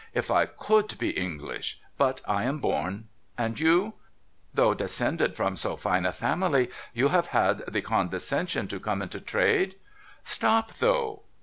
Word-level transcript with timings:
If 0.15 0.31
I 0.31 0.47
could 0.47 0.97
be 0.97 1.11
English! 1.11 1.79
But 1.95 2.21
I 2.27 2.45
am 2.45 2.57
born. 2.57 3.07
And 3.37 3.59
you? 3.59 3.93
Though 4.51 4.73
descended 4.73 5.35
from 5.35 5.55
so 5.55 5.77
fine 5.77 6.07
a 6.07 6.11
family, 6.11 6.71
you 6.91 7.09
have 7.09 7.27
had 7.27 7.59
the 7.71 7.83
con 7.83 8.09
descension 8.09 8.67
to 8.69 8.79
come 8.79 9.03
into 9.03 9.21
trade? 9.21 9.75
Stop 10.23 10.73
though. 10.79 11.21